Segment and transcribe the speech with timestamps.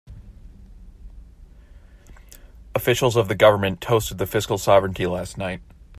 [2.73, 5.61] Officials of the government toasted the fiscal sovereignty last night.